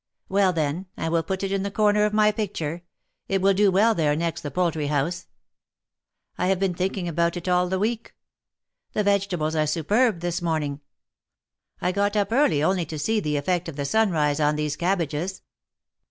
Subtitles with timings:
[0.29, 2.81] "Well, then, I will put it in the corner of my picture;
[3.27, 5.27] it will do well there next the poultry house.
[6.39, 6.89] I have been 40 THE MARKETS OF PARIS.
[6.89, 8.15] thinking about it all the week.
[8.93, 10.79] The vegetables are superb this morning.
[11.81, 15.43] I got up early only to see the effect of the sunrise on these cabbages."